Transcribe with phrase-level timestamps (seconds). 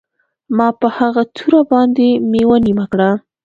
[0.57, 3.09] ما په هغه توره باندې میوه نیمه کړه